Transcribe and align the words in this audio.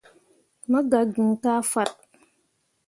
Mo 0.69 0.79
gah 0.89 1.05
gn 1.13 1.29
kah 1.43 1.61
fat. 1.71 1.91